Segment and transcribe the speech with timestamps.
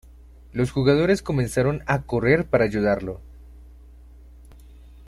[0.51, 3.21] Los jugadores comenzaron a correr para ayudarlo.